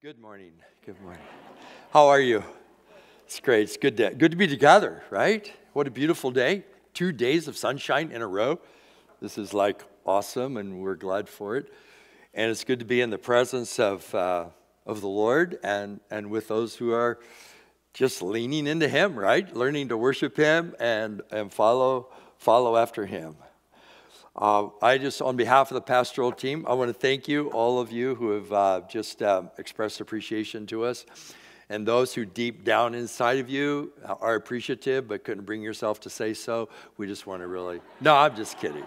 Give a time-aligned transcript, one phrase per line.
[0.00, 0.52] Good morning.
[0.86, 1.24] Good morning.
[1.90, 2.44] How are you?
[3.26, 3.62] It's great.
[3.62, 5.52] It's good to, good to be together, right?
[5.72, 6.62] What a beautiful day.
[6.94, 8.60] Two days of sunshine in a row.
[9.20, 11.72] This is like awesome, and we're glad for it.
[12.32, 14.44] And it's good to be in the presence of, uh,
[14.86, 17.18] of the Lord and, and with those who are
[17.92, 19.52] just leaning into Him, right?
[19.52, 23.34] Learning to worship Him and, and follow, follow after Him.
[24.40, 27.80] Uh, I just, on behalf of the pastoral team, I want to thank you, all
[27.80, 31.06] of you who have uh, just uh, expressed appreciation to us,
[31.68, 36.10] and those who deep down inside of you are appreciative but couldn't bring yourself to
[36.10, 36.68] say so.
[36.98, 38.84] We just want to really, no, I'm just kidding.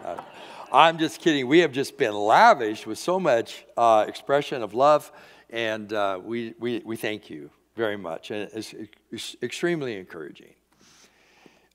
[0.71, 1.45] I, am just kidding.
[1.47, 5.11] We have just been lavished with so much uh, expression of love,
[5.49, 8.31] and uh, we, we, we thank you very much.
[8.31, 8.73] And it's,
[9.11, 10.53] it's extremely encouraging.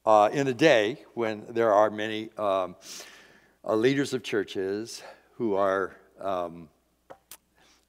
[0.06, 2.30] Uh, in a day when there are many.
[2.38, 2.74] Um,
[3.66, 5.02] uh, leaders of churches
[5.34, 6.69] who are um,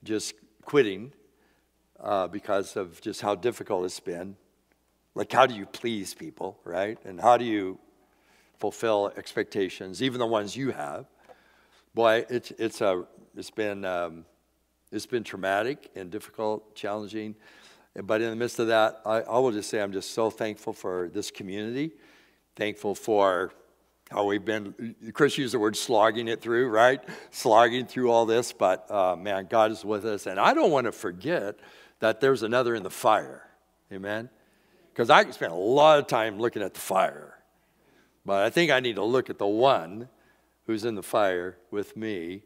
[0.03, 0.33] just
[0.65, 1.11] quitting
[1.99, 4.35] uh, because of just how difficult it's been.
[5.13, 6.97] Like, how do you please people, right?
[7.05, 7.77] And how do you
[8.57, 11.05] fulfill expectations, even the ones you have?
[11.93, 13.03] Boy, it's, it's, a,
[13.35, 14.25] it's, been, um,
[14.91, 17.35] it's been traumatic and difficult, challenging.
[18.03, 20.73] But in the midst of that, I, I will just say I'm just so thankful
[20.73, 21.91] for this community,
[22.55, 23.51] thankful for
[24.09, 27.01] how we've been, Chris used the word slogging it through, right?
[27.31, 30.27] Slogging through all this, but uh, man, God is with us.
[30.27, 31.59] And I don't want to forget
[31.99, 33.43] that there's another in the fire.
[33.91, 34.29] Amen?
[34.93, 37.37] Because I spent a lot of time looking at the fire,
[38.25, 40.09] but I think I need to look at the one
[40.65, 42.43] who's in the fire with me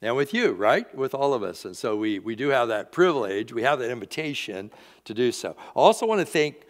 [0.00, 0.92] and with you, right?
[0.94, 1.64] With all of us.
[1.64, 4.70] And so we, we do have that privilege, we have that invitation
[5.04, 5.56] to do so.
[5.58, 6.66] I also want to thank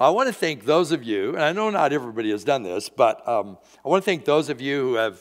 [0.00, 2.88] I want to thank those of you, and I know not everybody has done this,
[2.88, 5.20] but um, I want to thank those of you who have,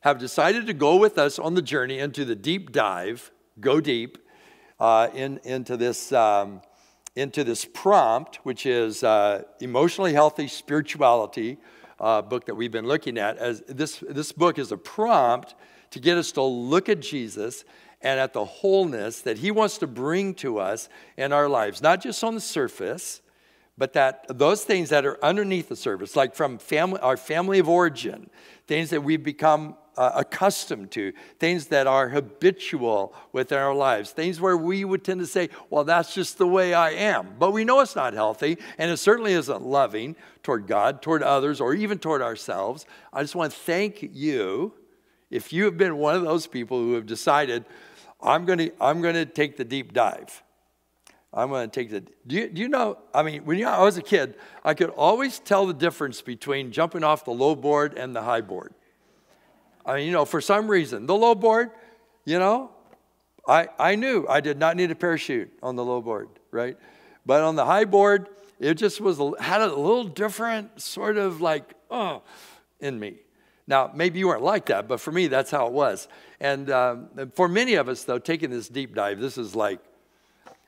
[0.00, 4.18] have decided to go with us on the journey into the deep dive, go deep,
[4.80, 6.62] uh, in, into, this, um,
[7.14, 11.58] into this prompt, which is uh, Emotionally Healthy Spirituality
[12.00, 13.38] uh, book that we've been looking at.
[13.38, 15.54] As this, this book is a prompt
[15.92, 17.64] to get us to look at Jesus
[18.00, 22.02] and at the wholeness that he wants to bring to us in our lives, not
[22.02, 23.21] just on the surface,
[23.78, 27.68] but that those things that are underneath the surface, like from family, our family of
[27.68, 28.28] origin,
[28.66, 34.40] things that we've become uh, accustomed to, things that are habitual within our lives, things
[34.40, 37.34] where we would tend to say, well, that's just the way I am.
[37.38, 41.60] But we know it's not healthy, and it certainly isn't loving toward God, toward others,
[41.60, 42.86] or even toward ourselves.
[43.12, 44.72] I just want to thank you
[45.30, 47.64] if you have been one of those people who have decided,
[48.20, 50.42] I'm going to I'm going to take the deep dive.
[51.34, 52.00] I'm going to take the.
[52.26, 52.98] Do you, do you know?
[53.14, 54.34] I mean, when I was a kid,
[54.64, 58.42] I could always tell the difference between jumping off the low board and the high
[58.42, 58.74] board.
[59.86, 61.70] I mean, you know, for some reason, the low board,
[62.24, 62.70] you know,
[63.48, 66.76] I, I knew I did not need a parachute on the low board, right?
[67.24, 68.28] But on the high board,
[68.60, 72.22] it just was had a little different sort of like, oh,
[72.80, 73.16] in me.
[73.66, 76.08] Now, maybe you weren't like that, but for me, that's how it was.
[76.40, 79.80] And um, for many of us, though, taking this deep dive, this is like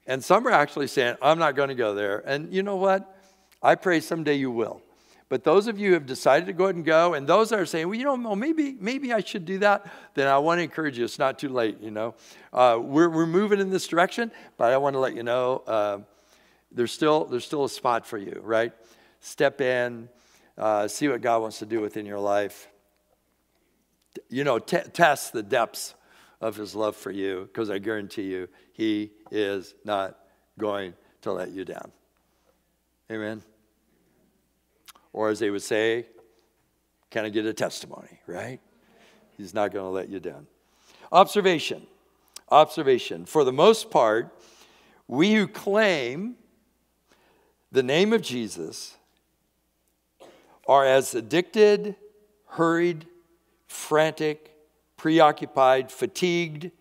[0.07, 2.23] and some are actually saying, I'm not going to go there.
[2.27, 3.19] And you know what?
[3.63, 4.83] I pray someday you will.
[5.31, 7.59] But those of you who have decided to go ahead and go, and those that
[7.59, 10.63] are saying, well, you know, maybe, maybe I should do that, then I want to
[10.63, 11.05] encourage you.
[11.05, 12.15] It's not too late, you know.
[12.53, 15.99] Uh, we're, we're moving in this direction, but I want to let you know uh,
[16.71, 18.73] there's, still, there's still a spot for you, right?
[19.21, 20.11] Step in,
[20.59, 22.69] uh, see what God wants to do within your life.
[24.29, 25.95] You know, t- test the depths
[26.41, 30.19] of his love for you, because I guarantee you, he is not
[30.59, 31.93] going to let you down.
[33.11, 33.41] Amen.
[35.13, 36.07] Or as they would say,
[37.09, 38.61] can I get a testimony, right?
[39.37, 40.49] He's not going to let you down.
[41.13, 41.87] Observation.
[42.51, 43.27] Observation.
[43.27, 44.37] For the most part,
[45.07, 46.35] we who claim
[47.71, 48.97] the name of Jesus
[50.67, 51.95] are as addicted,
[52.49, 53.07] hurried,
[53.69, 54.51] frantic,
[54.97, 56.73] preoccupied, fatigued,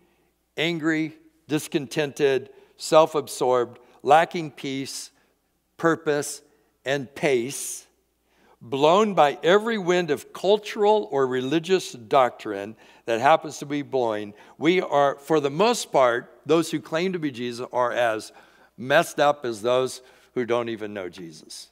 [0.56, 1.14] angry,
[1.48, 5.10] discontented, self absorbed, lacking peace,
[5.76, 6.42] purpose,
[6.84, 7.86] and pace,
[8.60, 12.76] blown by every wind of cultural or religious doctrine
[13.06, 17.18] that happens to be blowing, we are, for the most part, those who claim to
[17.18, 18.32] be Jesus are as
[18.76, 20.02] messed up as those
[20.34, 21.70] who don't even know Jesus.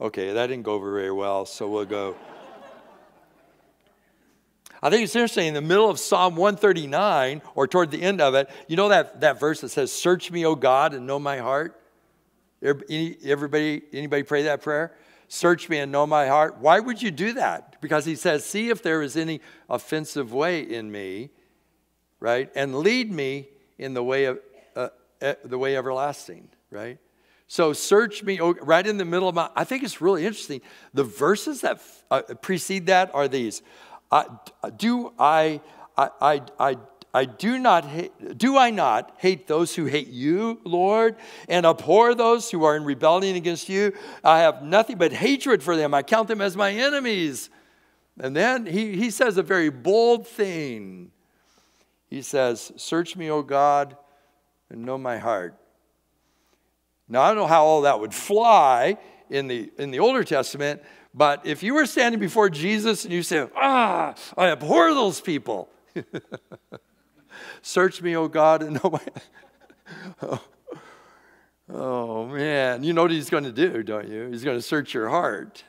[0.00, 2.16] Okay, that didn't go over very well, so we'll go.
[4.82, 8.34] I think it's interesting in the middle of Psalm 139 or toward the end of
[8.34, 11.38] it, you know that, that verse that says, Search me, O God, and know my
[11.38, 11.80] heart?
[12.62, 14.94] Everybody, anybody pray that prayer?
[15.28, 16.58] Search me and know my heart.
[16.58, 17.80] Why would you do that?
[17.80, 21.30] Because he says, See if there is any offensive way in me
[22.20, 22.50] right?
[22.54, 23.48] And lead me
[23.78, 24.40] in the way of
[24.74, 24.88] uh,
[25.44, 26.98] the way everlasting, right?
[27.46, 29.50] So search me right in the middle of my.
[29.56, 30.60] I think it's really interesting.
[30.92, 31.80] The verses that
[32.10, 33.62] uh, precede that are these:
[34.10, 34.24] uh,
[34.76, 35.60] Do I,
[35.96, 36.76] I, I, I,
[37.14, 41.16] I do not hate, do I not hate those who hate you, Lord,
[41.48, 43.94] and abhor those who are in rebellion against you?
[44.22, 45.94] I have nothing but hatred for them.
[45.94, 47.50] I count them as my enemies.
[48.20, 51.10] And then he, he says a very bold thing.
[52.08, 53.96] He says, Search me, O God,
[54.70, 55.54] and know my heart.
[57.08, 58.98] Now, I don't know how all that would fly
[59.30, 60.82] in the, in the Older Testament,
[61.14, 65.68] but if you were standing before Jesus and you say, Ah, I abhor those people.
[67.62, 70.38] Search me, O God, and know my.
[71.72, 72.82] oh, man.
[72.82, 74.28] You know what he's going to do, don't you?
[74.28, 75.64] He's going to search your heart.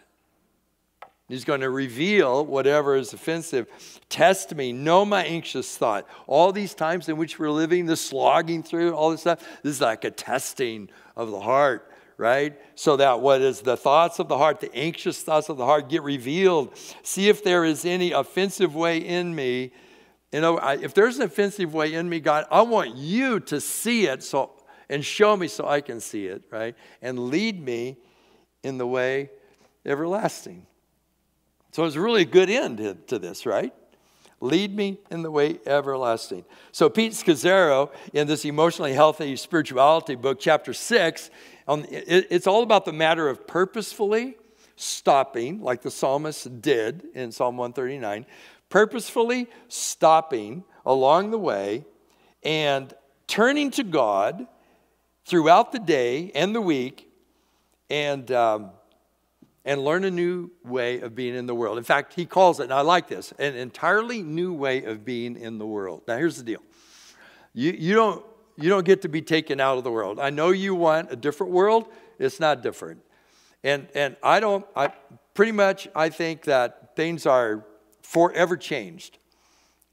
[1.29, 3.67] He's going to reveal whatever is offensive.
[4.09, 6.07] Test me, know my anxious thought.
[6.25, 9.81] All these times in which we're living, the slogging through, all this stuff, this is
[9.81, 11.88] like a testing of the heart,
[12.19, 12.59] right?
[12.75, 15.87] So that what is the thoughts of the heart, the anxious thoughts of the heart
[15.87, 16.77] get revealed.
[17.01, 19.71] See if there is any offensive way in me.
[20.33, 24.05] You know, if there's an offensive way in me, God, I want you to see
[24.05, 24.51] it so
[24.89, 26.75] and show me so I can see it, right?
[27.01, 27.97] And lead me
[28.63, 29.29] in the way
[29.85, 30.65] everlasting.
[31.71, 33.73] So it's really a good end to this, right?
[34.41, 36.45] Lead me in the way everlasting.
[36.71, 41.29] So Pete Scazzero, in this emotionally healthy spirituality book, chapter six,
[41.67, 44.37] it, it's all about the matter of purposefully
[44.77, 48.25] stopping, like the psalmist did in Psalm 139,
[48.69, 51.83] purposefully stopping along the way
[52.43, 52.93] and
[53.27, 54.47] turning to God
[55.25, 57.11] throughout the day and the week
[57.89, 58.71] and um,
[59.65, 61.77] and learn a new way of being in the world.
[61.77, 65.35] In fact, he calls it, and I like this, an entirely new way of being
[65.35, 66.03] in the world.
[66.07, 66.61] Now, here's the deal
[67.53, 68.25] you, you, don't,
[68.57, 70.19] you don't get to be taken out of the world.
[70.19, 73.01] I know you want a different world, it's not different.
[73.63, 74.93] And, and I don't, I
[75.33, 77.65] pretty much, I think that things are
[78.01, 79.17] forever changed.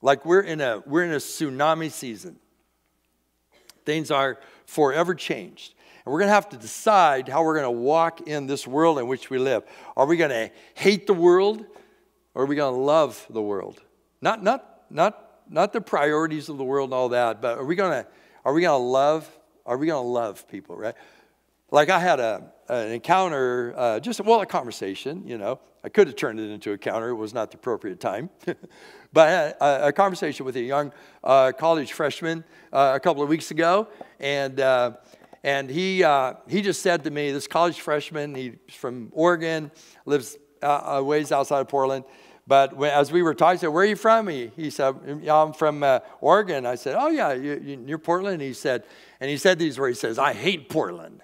[0.03, 2.37] Like we're in a, we're in a tsunami season.
[3.85, 5.75] Things are forever changed.
[6.07, 9.01] And we're going to have to decide how we're going to walk in this world
[9.01, 9.65] in which we live.
[9.97, 11.67] Are we going to hate the world
[12.33, 13.83] or are we going to love the world?
[14.21, 17.75] Not, not, not, not the priorities of the world and all that, but are we
[17.75, 18.09] going to,
[18.45, 19.29] are we going to love,
[19.67, 20.95] are we going to love people, right?
[21.73, 25.59] Like I had a, an encounter, uh, just, well, a conversation, you know.
[25.83, 27.09] I could have turned it into a counter.
[27.09, 28.31] It was not the appropriate time.
[29.13, 30.93] but a, a, conversation with a young
[31.25, 33.89] uh, college freshman uh, a couple of weeks ago.
[34.21, 34.93] And uh,
[35.47, 39.71] and he, uh, he just said to me, this college freshman, he's from Oregon,
[40.05, 42.05] lives uh, ways outside of Portland.
[42.49, 44.27] But when, as we were talking, I said, Where are you from?
[44.27, 44.97] He, he said,
[45.31, 46.67] I'm from uh, Oregon.
[46.67, 48.43] I said, Oh, yeah, you, you're Portland?
[48.43, 48.83] He said,
[49.21, 51.23] and he said these words He says, I hate Portland.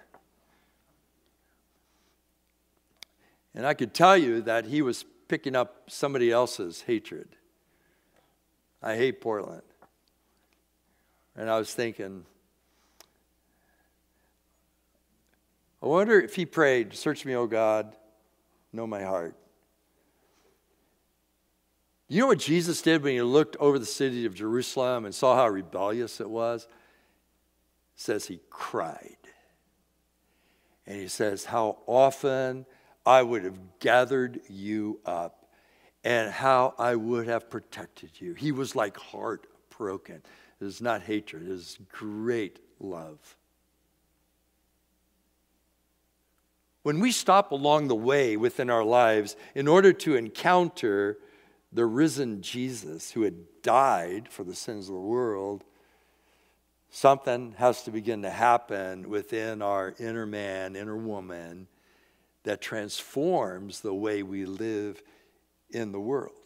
[3.56, 7.30] And I could tell you that he was picking up somebody else's hatred.
[8.80, 9.62] I hate Portland.
[11.34, 12.24] And I was thinking,
[15.82, 17.96] I wonder if he prayed, Search me, O God,
[18.72, 19.36] know my heart.
[22.08, 25.34] You know what Jesus did when he looked over the city of Jerusalem and saw
[25.34, 26.64] how rebellious it was?
[26.64, 26.70] It
[27.96, 29.16] says he cried.
[30.86, 32.66] And he says, How often
[33.04, 35.46] I would have gathered you up
[36.04, 38.34] and how I would have protected you.
[38.34, 40.22] He was like heartbroken.
[40.60, 43.36] It is not hatred, it is great love.
[46.82, 51.18] When we stop along the way within our lives in order to encounter
[51.72, 55.64] the risen Jesus who had died for the sins of the world,
[56.90, 61.68] something has to begin to happen within our inner man, inner woman,
[62.42, 65.00] that transforms the way we live
[65.70, 66.41] in the world.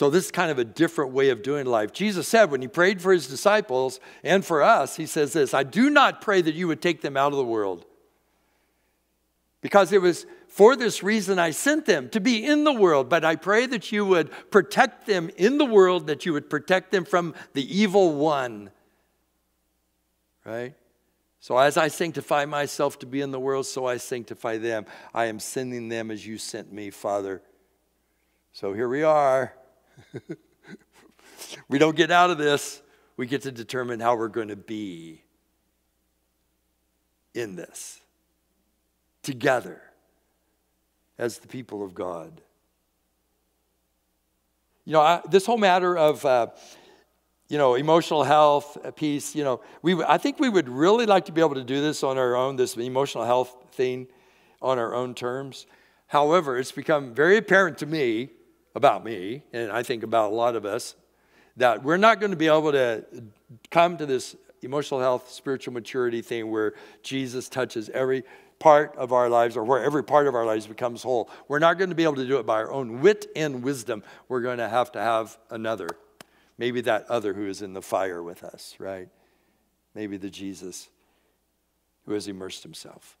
[0.00, 1.92] So, this is kind of a different way of doing life.
[1.92, 5.62] Jesus said when he prayed for his disciples and for us, he says this I
[5.62, 7.84] do not pray that you would take them out of the world.
[9.60, 13.26] Because it was for this reason I sent them to be in the world, but
[13.26, 17.04] I pray that you would protect them in the world, that you would protect them
[17.04, 18.70] from the evil one.
[20.46, 20.72] Right?
[21.40, 24.86] So, as I sanctify myself to be in the world, so I sanctify them.
[25.12, 27.42] I am sending them as you sent me, Father.
[28.54, 29.52] So, here we are.
[31.68, 32.82] we don't get out of this.
[33.16, 35.22] We get to determine how we're going to be
[37.34, 38.00] in this
[39.22, 39.80] together
[41.18, 42.40] as the people of God.
[44.84, 46.48] you know, I, this whole matter of, uh,
[47.48, 51.26] you know, emotional health, uh, peace, you know, we, I think we would really like
[51.26, 54.08] to be able to do this on our own, this emotional health thing
[54.62, 55.66] on our own terms.
[56.06, 58.30] However, it's become very apparent to me,
[58.74, 60.94] about me, and I think about a lot of us,
[61.56, 63.04] that we're not going to be able to
[63.70, 68.24] come to this emotional health, spiritual maturity thing where Jesus touches every
[68.58, 71.30] part of our lives or where every part of our lives becomes whole.
[71.48, 74.04] We're not going to be able to do it by our own wit and wisdom.
[74.28, 75.88] We're going to have to have another.
[76.58, 79.08] Maybe that other who is in the fire with us, right?
[79.94, 80.88] Maybe the Jesus
[82.04, 83.16] who has immersed himself.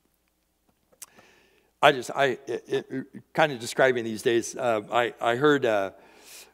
[1.82, 5.92] I just, I, it, it, kind of describing these days, uh, I, I heard uh,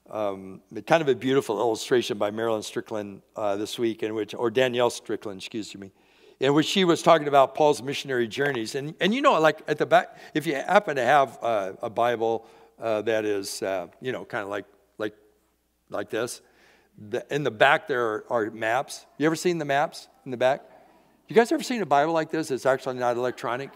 [0.09, 4.51] um, kind of a beautiful illustration by Marilyn Strickland uh, this week, in which, or
[4.51, 5.91] Danielle Strickland, excuse me,
[6.39, 8.77] in which she was talking about Paul's missionary journeys.
[8.77, 11.91] And, and you know, like at the back, if you happen to have uh, a
[11.91, 12.47] Bible
[12.79, 14.67] uh, that is, uh, you know, kind of like,
[14.99, 15.15] like,
[15.91, 16.41] like this,
[17.11, 19.07] the, in the back there are, are, maps.
[19.19, 20.63] You ever seen the maps in the back?
[21.29, 22.53] You guys ever seen a Bible like this?
[22.53, 23.71] It's actually not electronic.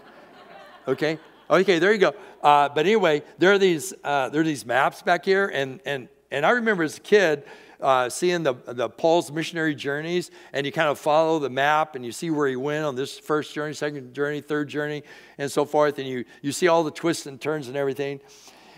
[0.87, 1.19] Okay.
[1.50, 2.14] Okay, there you go.
[2.42, 6.09] Uh, but anyway, there are these uh, there are these maps back here, and and
[6.30, 7.42] and I remember as a kid,
[7.80, 12.04] uh, seeing the, the Paul's missionary journeys, and you kind of follow the map and
[12.04, 15.02] you see where he went on this first journey, second journey, third journey,
[15.38, 18.21] and so forth, and you, you see all the twists and turns and everything.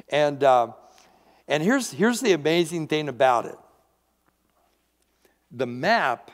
[0.08, 0.68] And, uh,
[1.46, 3.58] and here's, here's the amazing thing about it
[5.50, 6.30] the map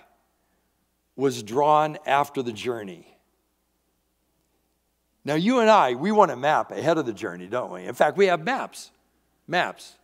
[1.16, 3.17] was drawn after the journey.
[5.24, 7.84] Now, you and I, we want a map ahead of the journey, don't we?
[7.84, 8.90] In fact, we have maps.
[9.46, 9.96] Maps.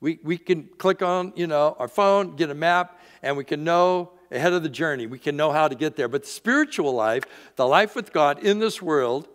[0.00, 3.64] We, we can click on, you know, our phone, get a map, and we can
[3.64, 5.06] know ahead of the journey.
[5.06, 6.08] We can know how to get there.
[6.08, 7.24] But the spiritual life,
[7.56, 9.28] the life with God in this world,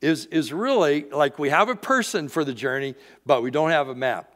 [0.00, 3.88] is, is really like we have a person for the journey, but we don't have
[3.88, 4.34] a map.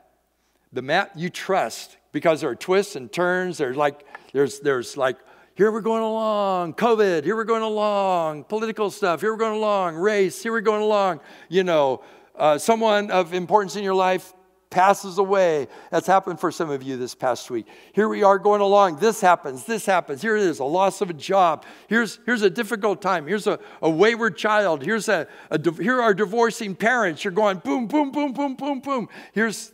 [0.73, 3.59] The map you trust because there are twists and turns.
[3.59, 5.19] There's like, there's, there's like,
[5.59, 9.97] here we're going along, COVID, here we're going along, political stuff, here we're going along,
[9.97, 11.19] race, here we're going along.
[11.49, 12.05] You know,
[12.37, 14.33] uh, someone of importance in your life
[14.71, 15.67] passes away.
[15.91, 17.67] That's happened for some of you this past week.
[17.93, 19.01] Here we are going along.
[19.01, 19.65] This happens.
[19.65, 20.23] This happens.
[20.23, 21.65] Here it is a loss of a job.
[21.89, 23.27] Here's, here's a difficult time.
[23.27, 24.85] Here's a, a wayward child.
[24.85, 27.25] Here's a, a, here are divorcing parents.
[27.25, 29.09] You're going boom, boom, boom, boom, boom, boom.
[29.33, 29.73] Here's,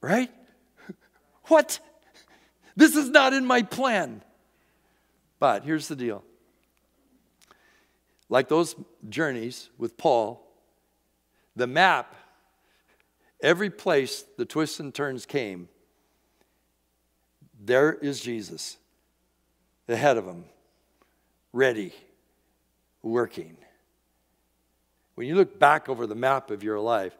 [0.00, 0.28] right?
[1.44, 1.78] What?
[2.76, 4.22] This is not in my plan.
[5.38, 6.24] But here's the deal
[8.28, 8.74] like those
[9.08, 10.46] journeys with Paul,
[11.54, 12.14] the map
[13.42, 15.68] Every place the twists and turns came,
[17.60, 18.76] there is Jesus
[19.88, 20.44] ahead of him,
[21.52, 21.92] ready,
[23.02, 23.56] working.
[25.16, 27.18] When you look back over the map of your life,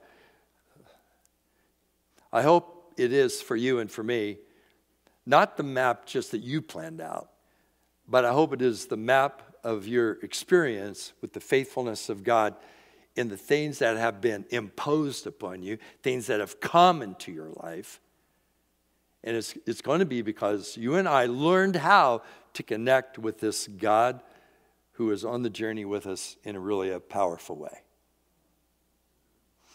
[2.32, 4.38] I hope it is for you and for me,
[5.26, 7.31] not the map just that you planned out,
[8.09, 12.57] but I hope it is the map of your experience with the faithfulness of God
[13.14, 17.50] in the things that have been imposed upon you, things that have come into your
[17.62, 18.00] life.
[19.23, 22.23] And it's, it's going to be because you and I learned how
[22.55, 24.21] to connect with this God
[24.93, 27.83] who is on the journey with us in a really a powerful way.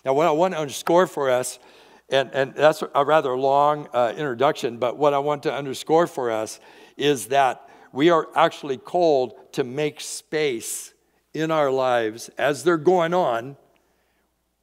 [0.04, 1.60] Now, what I want to underscore for us,
[2.09, 6.31] and, and that's a rather long uh, introduction, but what I want to underscore for
[6.31, 6.59] us
[6.95, 10.93] is that we are actually called to make space
[11.33, 13.57] in our lives as they're going on,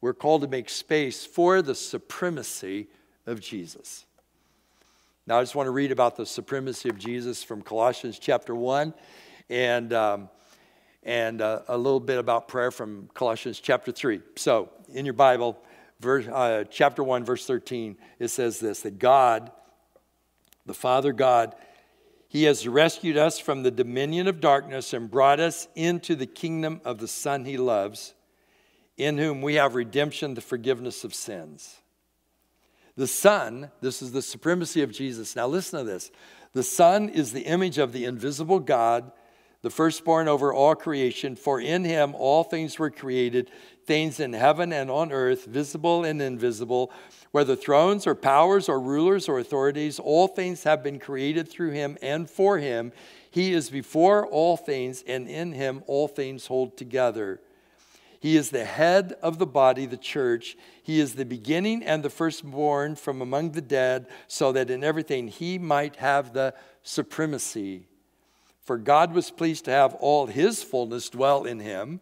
[0.00, 2.88] we're called to make space for the supremacy
[3.26, 4.06] of Jesus.
[5.26, 8.92] Now, I just want to read about the supremacy of Jesus from Colossians chapter 1
[9.48, 10.28] and, um,
[11.02, 14.20] and uh, a little bit about prayer from Colossians chapter 3.
[14.36, 15.58] So, in your Bible,
[16.00, 19.50] verse, uh, chapter 1, verse 13, it says this that God,
[20.66, 21.54] the Father God,
[22.28, 26.80] he has rescued us from the dominion of darkness and brought us into the kingdom
[26.84, 28.14] of the Son he loves,
[28.96, 31.76] in whom we have redemption, the forgiveness of sins.
[32.96, 35.36] The Son, this is the supremacy of Jesus.
[35.36, 36.10] Now listen to this.
[36.52, 39.10] The Son is the image of the invisible God,
[39.64, 43.50] the firstborn over all creation, for in him all things were created,
[43.85, 46.92] things in heaven and on earth, visible and invisible
[47.35, 51.99] whether thrones or powers or rulers or authorities, all things have been created through him
[52.00, 52.92] and for him.
[53.28, 57.40] He is before all things, and in him all things hold together.
[58.21, 60.56] He is the head of the body, the church.
[60.80, 65.26] He is the beginning and the firstborn from among the dead, so that in everything
[65.26, 66.54] he might have the
[66.85, 67.88] supremacy.
[68.64, 72.00] For God was pleased to have all his fullness dwell in him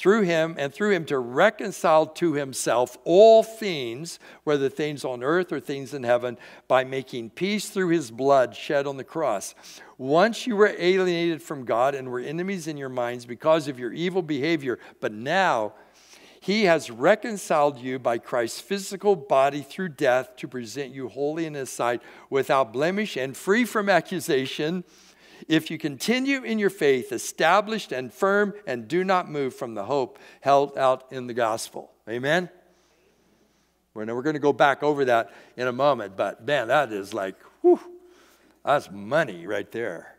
[0.00, 5.52] through him and through him to reconcile to himself all things, whether things on earth
[5.52, 9.54] or things in heaven, by making peace through his blood shed on the cross.
[9.98, 13.92] Once you were alienated from God and were enemies in your minds because of your
[13.92, 15.74] evil behavior, but now
[16.40, 21.52] he has reconciled you by Christ's physical body through death to present you holy in
[21.52, 24.82] his sight, without blemish and free from accusation
[25.48, 29.84] if you continue in your faith, established and firm, and do not move from the
[29.84, 31.90] hope held out in the gospel.
[32.08, 32.48] Amen?
[33.94, 37.36] We're going to go back over that in a moment, but man, that is like,
[37.60, 37.80] whew,
[38.64, 40.16] that's money right there.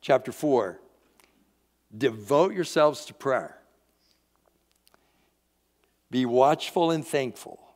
[0.00, 0.80] Chapter 4
[1.96, 3.58] Devote yourselves to prayer.
[6.10, 7.67] Be watchful and thankful.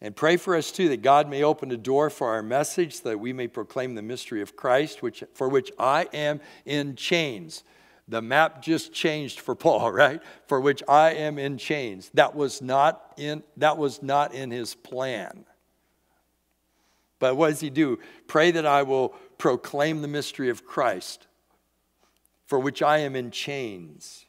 [0.00, 3.20] And pray for us too that God may open a door for our message that
[3.20, 7.64] we may proclaim the mystery of Christ, which, for which I am in chains.
[8.06, 10.20] The map just changed for Paul, right?
[10.46, 12.10] For which I am in chains.
[12.14, 15.44] That was not in, that was not in his plan.
[17.18, 17.98] But what does he do?
[18.26, 21.26] Pray that I will proclaim the mystery of Christ,
[22.44, 24.26] for which I am in chains.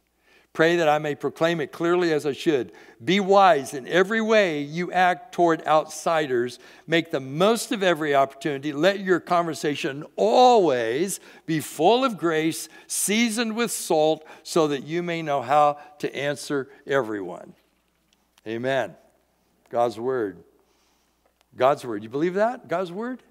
[0.56, 2.72] Pray that I may proclaim it clearly as I should.
[3.04, 6.60] Be wise in every way you act toward outsiders.
[6.88, 8.72] Make the most of every opportunity.
[8.72, 15.22] Let your conversation always be full of grace, seasoned with salt, so that you may
[15.22, 17.54] know how to answer everyone.
[18.48, 18.96] Amen.
[19.70, 20.42] God's word.
[21.58, 22.02] God's word.
[22.02, 22.70] You believe that?
[22.70, 23.22] God's word?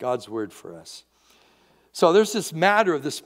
[0.00, 1.04] God's word for us.
[1.92, 3.22] So there's this matter of this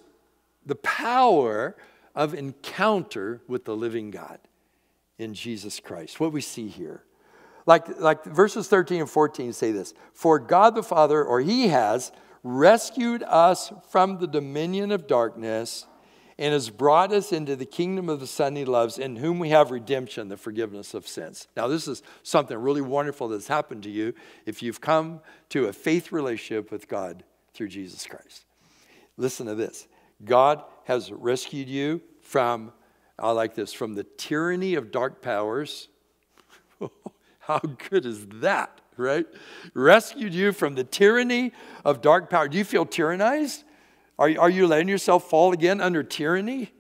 [0.67, 1.75] the power
[2.15, 4.39] of encounter with the living God
[5.19, 6.19] in Jesus Christ.
[6.19, 7.05] What we see here.
[7.67, 12.11] Like, like verses 13 and 14 say this For God the Father, or He has,
[12.43, 15.87] rescued us from the dominion of darkness
[16.39, 19.51] and has brought us into the kingdom of the Son He loves, in whom we
[19.51, 21.47] have redemption, the forgiveness of sins.
[21.55, 24.15] Now, this is something really wonderful that's happened to you
[24.47, 28.47] if you've come to a faith relationship with God through Jesus Christ.
[29.19, 29.87] Listen to this
[30.25, 32.73] God has rescued you from,
[33.17, 35.87] I like this, from the tyranny of dark powers.
[37.39, 39.25] How good is that, right?
[39.73, 41.53] Rescued you from the tyranny
[41.85, 42.49] of dark power.
[42.49, 43.63] Do you feel tyrannized?
[44.19, 46.73] Are, are you letting yourself fall again under tyranny?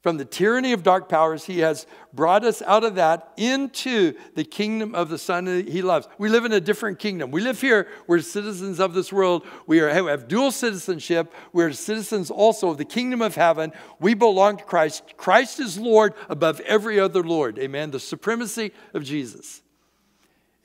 [0.00, 4.44] From the tyranny of dark powers, he has brought us out of that into the
[4.44, 6.06] kingdom of the Son he loves.
[6.18, 7.32] We live in a different kingdom.
[7.32, 9.44] We live here, we're citizens of this world.
[9.66, 11.32] We, are, we have dual citizenship.
[11.52, 13.72] We're citizens also of the kingdom of heaven.
[13.98, 15.02] We belong to Christ.
[15.16, 17.58] Christ is Lord above every other Lord.
[17.58, 17.90] Amen.
[17.90, 19.62] The supremacy of Jesus.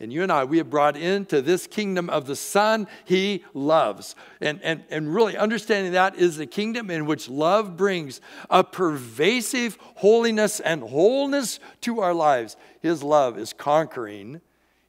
[0.04, 4.18] And you and I, we have brought into this kingdom of the Son he loves.
[4.42, 9.78] And, and, and really understanding that is the kingdom in which love brings a pervasive
[9.96, 12.58] holiness and wholeness to our lives.
[12.82, 14.42] His love is conquering,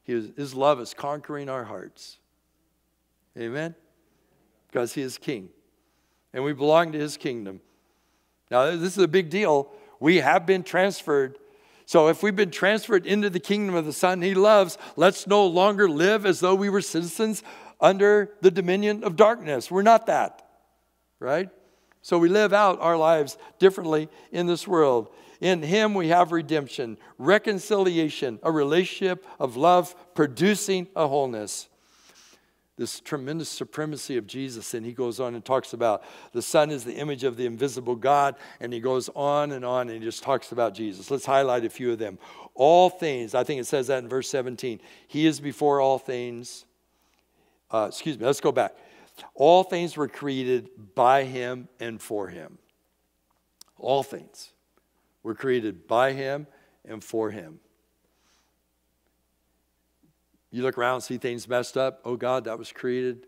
[0.03, 2.19] his, his love is conquering our hearts.
[3.39, 3.77] Amen?
[4.67, 5.49] Because he is king.
[6.33, 7.61] And we belong to his kingdom.
[8.51, 9.71] Now, this is a big deal.
[10.01, 11.39] We have been transferred
[11.87, 15.47] so if we've been transferred into the kingdom of the Son he loves, let's no
[15.47, 17.43] longer live as though we were citizens
[17.81, 19.71] under the dominion of darkness.
[19.71, 20.47] We're not that,
[21.21, 21.51] right?
[22.01, 25.09] So we live out our lives differently in this world.
[25.41, 31.69] In him we have redemption, reconciliation, a relationship of love producing a wholeness
[32.77, 34.75] this tremendous supremacy of Jesus.
[34.75, 37.95] And he goes on and talks about the Son is the image of the invisible
[37.95, 38.35] God.
[38.61, 41.11] And he goes on and on and he just talks about Jesus.
[41.11, 42.19] Let's highlight a few of them.
[42.55, 44.81] All things, I think it says that in verse 17.
[45.07, 46.65] He is before all things.
[47.71, 48.77] Uh, excuse me, let's go back.
[49.35, 52.59] All things were created by him and for him.
[53.79, 54.53] All things
[55.23, 56.47] were created by him
[56.85, 57.61] and for him.
[60.55, 62.01] You look around see things messed up.
[62.05, 63.27] Oh God, that was created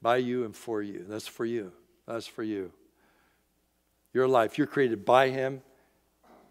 [0.00, 1.04] by you and for you.
[1.08, 1.72] That's for you.
[2.06, 2.70] That's for you.
[4.14, 5.60] Your life, you're created by Him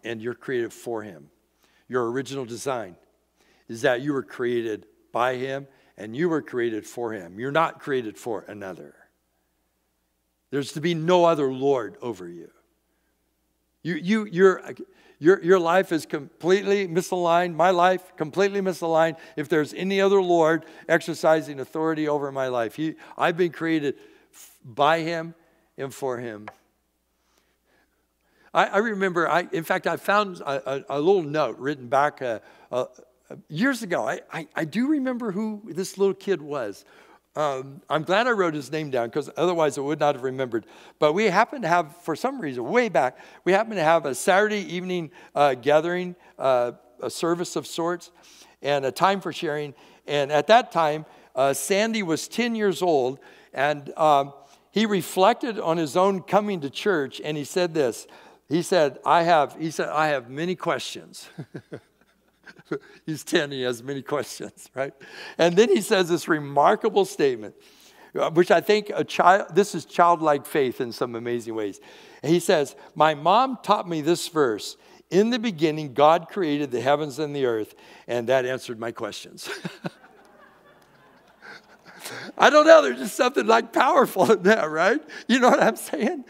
[0.04, 1.30] and you're created for Him.
[1.88, 2.96] Your original design
[3.68, 7.40] is that you were created by Him and you were created for Him.
[7.40, 8.96] You're not created for another.
[10.50, 12.50] There's to be no other Lord over you.
[13.82, 14.62] You, you, you're,
[15.18, 17.54] your, your life is completely misaligned.
[17.54, 19.16] My life, completely misaligned.
[19.36, 23.96] If there's any other Lord exercising authority over my life, he, I've been created
[24.64, 25.34] by Him
[25.76, 26.48] and for Him.
[28.54, 32.22] I, I remember, I, in fact, I found a, a, a little note written back
[32.22, 32.38] uh,
[32.70, 32.86] uh,
[33.48, 34.08] years ago.
[34.08, 36.84] I, I, I, do remember who this little kid was.
[37.38, 40.66] Um, I'm glad I wrote his name down because otherwise I would not have remembered.
[40.98, 44.14] But we happened to have, for some reason, way back, we happened to have a
[44.16, 48.10] Saturday evening uh, gathering, uh, a service of sorts,
[48.60, 49.72] and a time for sharing.
[50.04, 53.20] And at that time, uh, Sandy was 10 years old,
[53.54, 54.32] and um,
[54.72, 58.08] he reflected on his own coming to church, and he said this.
[58.48, 61.28] He said, I have, he said, I have many questions.
[63.06, 64.92] He's 10, he has many questions, right?
[65.36, 67.54] And then he says this remarkable statement,
[68.14, 71.80] uh, which I think a child, this is childlike faith in some amazing ways.
[72.22, 74.76] He says, My mom taught me this verse.
[75.10, 77.74] In the beginning, God created the heavens and the earth,
[78.06, 79.48] and that answered my questions.
[82.38, 85.00] I don't know, there's just something like powerful in that, right?
[85.26, 86.24] You know what I'm saying?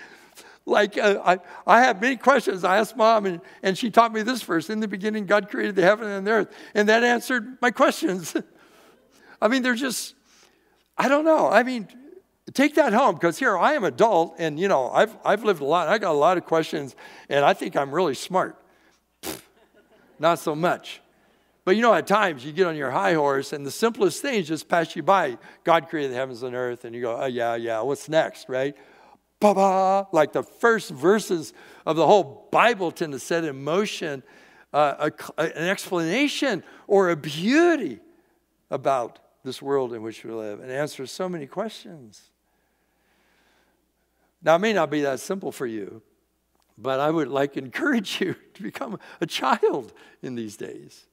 [0.69, 2.63] Like, uh, I, I have many questions.
[2.63, 5.77] I asked mom, and, and she taught me this verse In the beginning, God created
[5.77, 6.55] the heaven and the earth.
[6.75, 8.37] And that answered my questions.
[9.41, 10.15] I mean, they're just,
[10.97, 11.49] I don't know.
[11.49, 11.89] I mean,
[12.53, 15.65] take that home because here I am adult, and you know, I've, I've lived a
[15.65, 15.89] lot.
[15.89, 16.95] I got a lot of questions,
[17.31, 18.63] and I think I'm really smart.
[20.19, 21.01] Not so much.
[21.65, 24.49] But you know, at times you get on your high horse, and the simplest things
[24.49, 25.39] just pass you by.
[25.65, 28.77] God created the heavens and earth, and you go, oh, yeah, yeah, what's next, right?
[29.41, 31.53] Ba ba, like the first verses
[31.87, 34.23] of the whole Bible tend to set in motion
[34.73, 38.01] uh, a, an explanation or a beauty
[38.71, 42.31] about this world in which we live and answer so many questions.
[44.43, 46.03] Now, it may not be that simple for you,
[46.77, 51.08] but I would like encourage you to become a child in these days.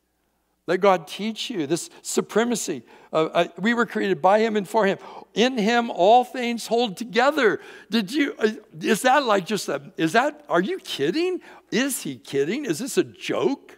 [0.68, 2.84] Let God teach you this supremacy.
[3.12, 4.98] Of, uh, we were created by Him and for Him.
[5.36, 7.60] In Him, all things hold together.
[7.92, 8.34] Did you?
[8.40, 8.52] Uh,
[8.82, 9.94] is that like just a?
[9.98, 10.44] Is that?
[10.50, 11.40] Are you kidding?
[11.72, 12.66] Is He kidding?
[12.66, 13.78] Is this a joke?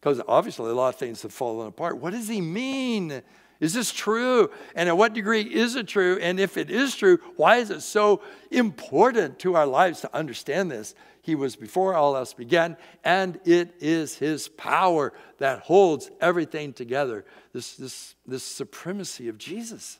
[0.00, 1.98] Because obviously a lot of things have fallen apart.
[1.98, 3.22] What does He mean?
[3.60, 4.50] Is this true?
[4.74, 6.18] And at what degree is it true?
[6.20, 10.70] And if it is true, why is it so important to our lives to understand
[10.70, 10.94] this?
[11.26, 17.24] He was before all else began, and it is His power that holds everything together.
[17.52, 19.98] This, this, this supremacy of Jesus.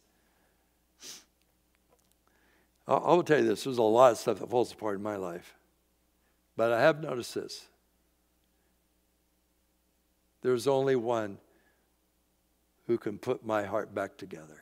[2.87, 5.17] I will tell you this there's a lot of stuff that falls apart in my
[5.17, 5.57] life.
[6.57, 7.67] But I have noticed this
[10.43, 11.39] there's only one
[12.87, 14.61] who can put my heart back together.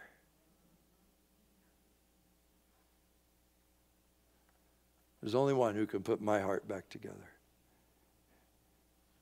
[5.24, 7.16] There's only one who can put my heart back together.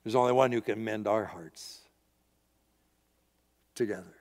[0.03, 1.79] There's only one who can mend our hearts
[3.77, 4.17] together.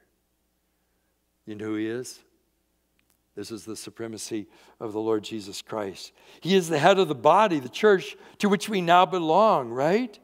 [1.48, 2.20] You know who he is?
[3.36, 4.46] This is the supremacy
[4.80, 6.12] of the Lord Jesus Christ.
[6.39, 10.20] He is the head of the body, the church to which we now belong, right?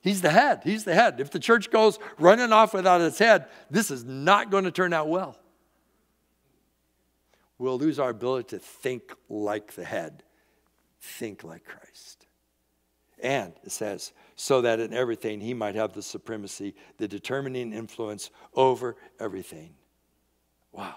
[0.00, 0.62] He's the head.
[0.64, 1.20] He's the head.
[1.20, 4.94] If the church goes running off without its head, this is not going to turn
[4.94, 5.36] out well.
[7.58, 10.23] We'll lose our ability to think like the head
[11.04, 12.26] think like Christ.
[13.22, 18.30] And it says, so that in everything he might have the supremacy, the determining influence
[18.54, 19.74] over everything.
[20.72, 20.96] Wow.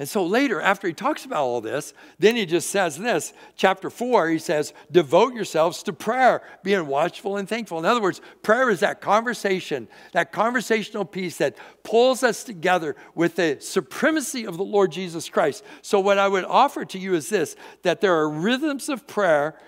[0.00, 3.32] And so later, after he talks about all this, then he just says this.
[3.56, 7.80] Chapter 4, he says, Devote yourselves to prayer, being watchful and thankful.
[7.80, 13.34] In other words, prayer is that conversation, that conversational piece that pulls us together with
[13.34, 15.64] the supremacy of the Lord Jesus Christ.
[15.82, 19.58] So, what I would offer to you is this that there are rhythms of prayer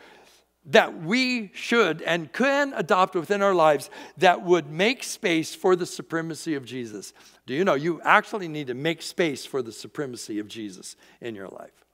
[0.67, 5.87] that we should and can adopt within our lives that would make space for the
[5.87, 7.13] supremacy of Jesus.
[7.51, 11.35] Do you know you actually need to make space for the supremacy of Jesus in
[11.35, 11.85] your life?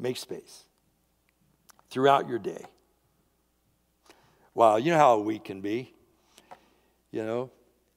[0.00, 0.64] Make space
[1.90, 2.64] throughout your day.
[4.52, 5.94] Wow, you know how a week can be,
[7.12, 7.52] you know?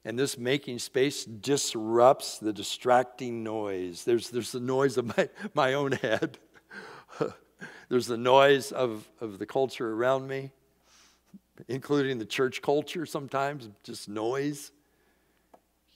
[0.05, 4.03] And this making space disrupts the distracting noise.
[4.03, 6.37] There's, there's the noise of my, my own head.
[7.89, 10.51] There's the noise of, of the culture around me,
[11.67, 14.71] including the church culture sometimes, just noise.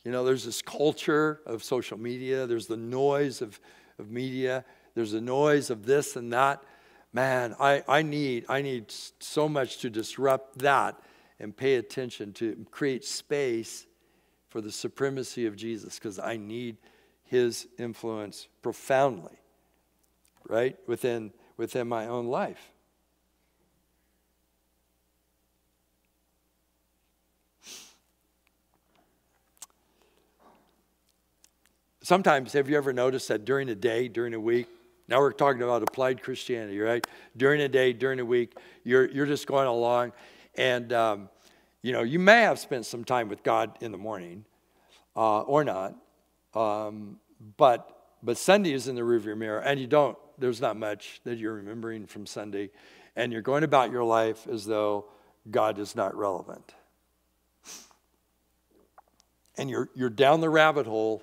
[0.07, 3.59] You know, there's this culture of social media, there's the noise of,
[3.99, 4.63] of media,
[4.95, 6.63] there's the noise of this and that.
[7.11, 8.85] Man, I, I need I need
[9.19, 10.97] so much to disrupt that
[11.41, 13.85] and pay attention to create space
[14.47, 16.77] for the supremacy of Jesus because I need
[17.25, 19.37] his influence profoundly,
[20.47, 20.77] right?
[20.87, 22.71] Within within my own life.
[32.07, 34.67] Sometimes, have you ever noticed that during a day, during a week,
[35.09, 37.05] now we're talking about applied Christianity, right?
[37.35, 38.53] During a day, during a week,
[38.85, 40.13] you're, you're just going along,
[40.55, 41.29] and um,
[41.81, 44.45] you know, you may have spent some time with God in the morning,
[45.17, 45.97] uh, or not.
[46.53, 47.19] Um,
[47.57, 51.37] but, but Sunday is in the rearview mirror, and you don't, there's not much that
[51.37, 52.69] you're remembering from Sunday.
[53.17, 55.07] And you're going about your life as though
[55.51, 56.73] God is not relevant.
[59.57, 61.21] And you're, you're down the rabbit hole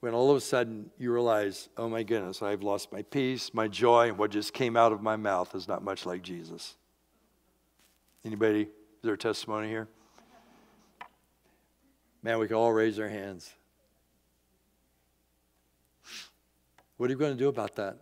[0.00, 3.66] when all of a sudden you realize, oh my goodness, I've lost my peace, my
[3.66, 6.76] joy, and what just came out of my mouth is not much like Jesus.
[8.24, 8.62] Anybody?
[8.62, 9.88] Is there a testimony here?
[12.22, 13.52] Man, we can all raise our hands.
[16.96, 17.96] What are you going to do about that?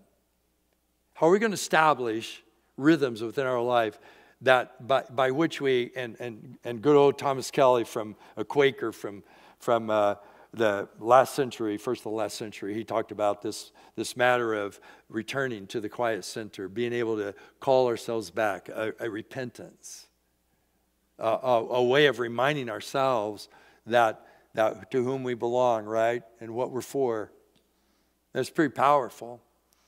[1.15, 2.43] How are we going to establish
[2.77, 3.99] rhythms within our life
[4.43, 8.93] that by, by which we, and, and, and good old Thomas Kelly from a Quaker
[8.93, 9.23] from,
[9.59, 10.17] from uh,
[10.57, 14.81] the last century, first of the last century, he talked about this, this matter of
[15.09, 20.07] returning to the quiet center, being able to call ourselves back, a, a repentance,
[21.19, 23.49] a, a, a, way of reminding ourselves
[23.87, 27.31] that, that to whom we belong, right, and what we're for.
[28.33, 29.43] That's pretty powerful.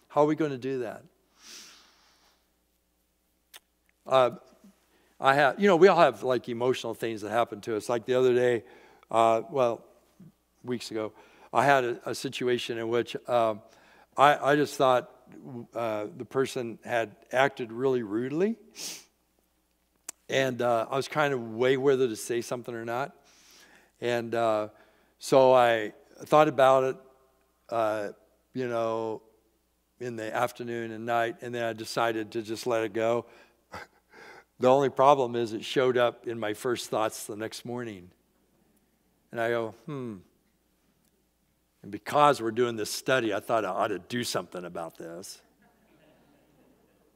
[0.08, 1.02] How are we going to do that?
[4.06, 4.30] Uh,
[5.18, 7.88] I have, you know, we all have like emotional things that happen to us.
[7.88, 8.64] Like the other day,
[9.10, 9.84] uh, well,
[10.68, 11.12] weeks ago,
[11.52, 13.62] I had a, a situation in which um,
[14.16, 15.10] I, I, just thought
[15.74, 18.56] uh, the person had acted really rudely.
[20.28, 23.16] And uh, I was kind of way whether to say something or not.
[24.00, 24.68] And uh,
[25.18, 26.96] so I thought about it,
[27.70, 28.08] uh,
[28.52, 29.22] you know,
[30.00, 33.26] in the afternoon and night, and then I decided to just let it go.
[34.60, 38.10] the only problem is it showed up in my first thoughts the next morning.
[39.32, 40.16] And I go, hmm,
[41.88, 45.40] and because we're doing this study, I thought I ought to do something about this.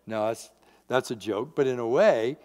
[0.07, 0.51] No, that's,
[0.89, 1.55] that's a joke.
[1.55, 2.39] But in a way,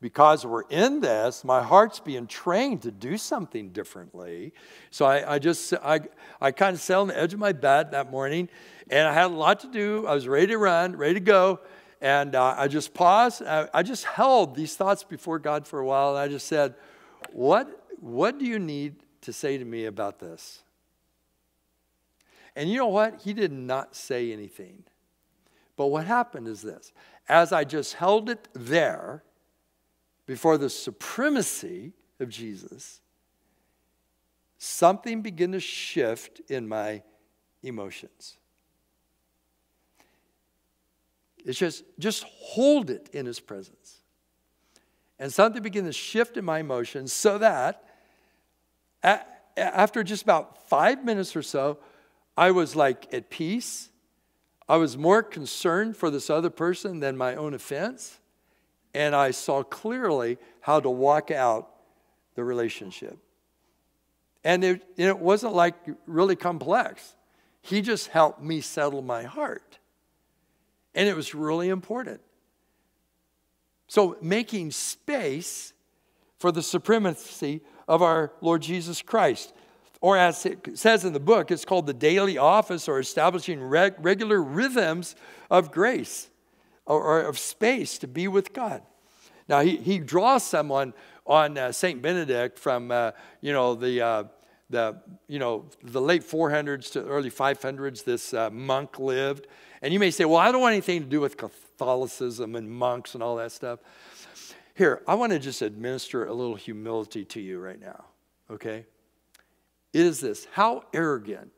[0.00, 4.54] because we're in this, my heart's being trained to do something differently.
[4.92, 6.02] So I, I just, I,
[6.40, 8.48] I kind of sat on the edge of my bed that morning,
[8.88, 10.06] and I had a lot to do.
[10.06, 11.58] I was ready to run, ready to go.
[12.00, 13.42] And uh, I just paused.
[13.42, 16.76] I, I just held these thoughts before God for a while, and I just said,
[17.32, 20.62] what, what do you need to say to me about this?
[22.54, 23.22] And you know what?
[23.22, 24.84] He did not say anything.
[25.76, 26.92] But what happened is this
[27.28, 29.22] as I just held it there
[30.26, 33.00] before the supremacy of Jesus,
[34.58, 37.02] something began to shift in my
[37.62, 38.36] emotions.
[41.44, 43.98] It's just, just hold it in his presence.
[45.18, 47.84] And something began to shift in my emotions so that
[49.56, 51.78] after just about five minutes or so,
[52.36, 53.90] I was like at peace.
[54.68, 58.18] I was more concerned for this other person than my own offense.
[58.94, 61.68] And I saw clearly how to walk out
[62.34, 63.18] the relationship.
[64.44, 65.74] And it, it wasn't like
[66.06, 67.14] really complex.
[67.60, 69.78] He just helped me settle my heart.
[70.94, 72.20] And it was really important.
[73.86, 75.72] So, making space
[76.38, 79.52] for the supremacy of our Lord Jesus Christ
[80.02, 83.94] or as it says in the book, it's called the daily office or establishing reg-
[83.98, 85.14] regular rhythms
[85.48, 86.28] of grace
[86.84, 88.82] or, or, of space to be with God.
[89.48, 90.92] Now, he, he draws someone
[91.24, 92.02] on uh, St.
[92.02, 94.24] Benedict from, uh, you know, the, uh,
[94.70, 99.46] the, you know, the late 400s to early 500s, this uh, monk lived.
[99.82, 103.14] And you may say, well, I don't want anything to do with Catholicism and monks
[103.14, 103.78] and all that stuff.
[104.74, 108.04] Here, I want to just administer a little humility to you right now,
[108.50, 108.86] okay?
[109.92, 111.52] Is this how arrogant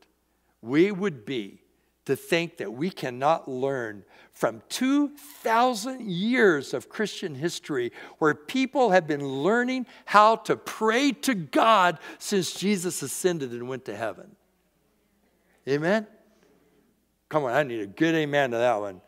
[0.61, 1.61] we would be
[2.07, 9.07] to think that we cannot learn from 2,000 years of Christian history where people have
[9.07, 14.35] been learning how to pray to God since Jesus ascended and went to heaven.
[15.69, 16.07] Amen?
[17.29, 19.01] Come on, I need a good amen to that one.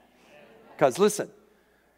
[0.75, 1.31] Because listen,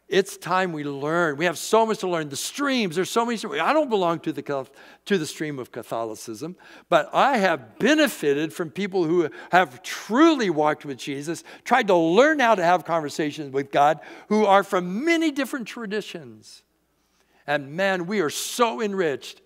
[0.09, 1.37] it's time we learn.
[1.37, 2.29] We have so much to learn.
[2.29, 3.37] The streams, there's so many.
[3.59, 4.67] I don't belong to the,
[5.05, 6.55] to the stream of Catholicism,
[6.89, 12.39] but I have benefited from people who have truly walked with Jesus, tried to learn
[12.39, 16.63] how to have conversations with God, who are from many different traditions.
[17.45, 19.41] And man, we are so enriched.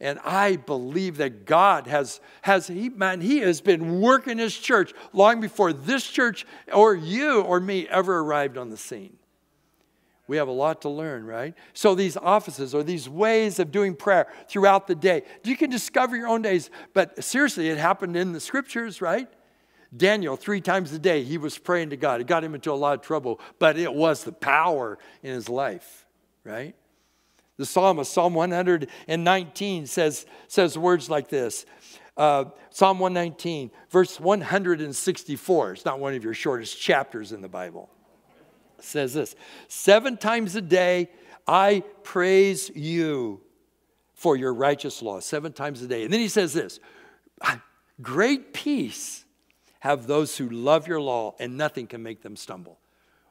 [0.00, 4.94] And I believe that God has, has he, man, He has been working His church
[5.12, 9.18] long before this church or you or me ever arrived on the scene.
[10.26, 11.54] We have a lot to learn, right?
[11.74, 16.16] So, these offices or these ways of doing prayer throughout the day, you can discover
[16.16, 19.28] your own days, but seriously, it happened in the scriptures, right?
[19.96, 22.20] Daniel, three times a day, he was praying to God.
[22.20, 25.48] It got him into a lot of trouble, but it was the power in his
[25.48, 26.06] life,
[26.42, 26.74] right?
[27.56, 31.66] The psalmist, Psalm 119, says, says words like this.
[32.16, 35.72] Uh, Psalm 119, verse 164.
[35.72, 37.90] It's not one of your shortest chapters in the Bible.
[38.84, 39.34] Says this
[39.68, 41.10] Seven times a day
[41.46, 43.40] I praise you
[44.14, 45.20] for your righteous law.
[45.20, 46.04] Seven times a day.
[46.04, 46.80] And then he says this
[48.02, 49.24] Great peace
[49.80, 52.78] have those who love your law, and nothing can make them stumble.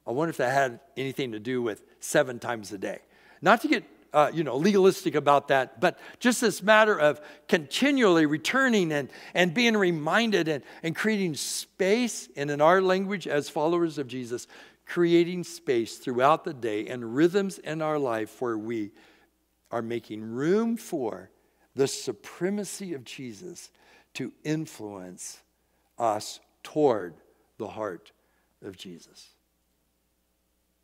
[0.05, 2.99] I wonder if that had anything to do with seven times a day.
[3.41, 8.27] Not to get uh, you know, legalistic about that, but just this matter of continually
[8.27, 13.97] returning and, and being reminded and, and creating space, and in our language as followers
[13.97, 14.45] of Jesus,
[14.85, 18.91] creating space throughout the day and rhythms in our life where we
[19.71, 21.29] are making room for
[21.75, 23.71] the supremacy of Jesus
[24.13, 25.39] to influence
[25.97, 27.15] us toward
[27.57, 28.11] the heart
[28.63, 29.29] of Jesus.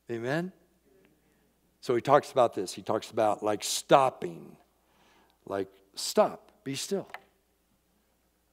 [0.10, 0.52] Amen?
[1.82, 2.74] So he talks about this.
[2.74, 4.56] He talks about like stopping,
[5.46, 7.08] like stop, be still.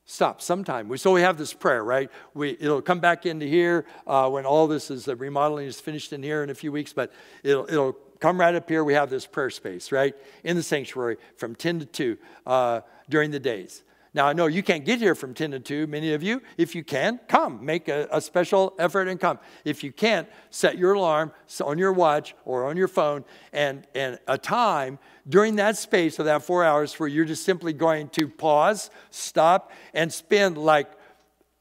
[0.08, 0.88] Stop sometime.
[0.88, 2.08] We, so we have this prayer, right?
[2.32, 6.12] We, it'll come back into here uh, when all this is, the remodeling is finished
[6.12, 8.84] in here in a few weeks, but it'll, it'll come right up here.
[8.84, 10.14] We have this prayer space, right?
[10.44, 13.82] In the sanctuary from 10 to 2 uh, during the days.
[14.16, 16.40] Now, I know you can't get here from 10 to 2, many of you.
[16.56, 17.62] If you can, come.
[17.62, 19.38] Make a, a, special effort and come.
[19.62, 24.18] If you can't, set your alarm on your watch or on your phone and, and
[24.26, 24.98] a time
[25.28, 29.70] during that space of that four hours where you're just simply going to pause, stop,
[29.92, 30.90] and spend like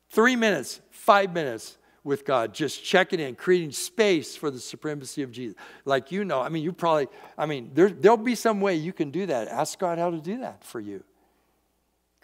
[0.10, 5.32] three minutes, five minutes with God, just checking in, creating space for the supremacy of
[5.32, 5.58] Jesus.
[5.84, 8.94] Like you know, I mean, you probably, I mean, there, there'll be some way you
[8.94, 9.50] can do that.
[9.50, 11.04] Ask God how to do that for you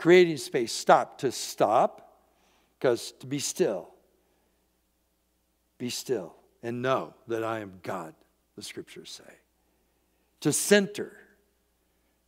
[0.01, 0.73] creating space.
[0.73, 1.19] Stop.
[1.19, 2.17] To stop,
[2.77, 3.89] because to be still.
[5.77, 8.13] Be still and know that I am God,
[8.55, 9.33] the scriptures say.
[10.41, 11.13] To center.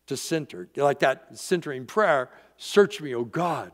[0.08, 0.70] To center.
[0.76, 3.72] Like that centering prayer, search me, O God,